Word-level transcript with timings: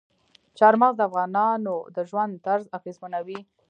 چار 0.57 0.73
مغز 0.81 0.95
د 0.97 1.01
افغانانو 1.09 1.75
د 1.95 1.97
ژوند 2.09 2.33
طرز 2.45 2.65
اغېزمنوي. 2.77 3.39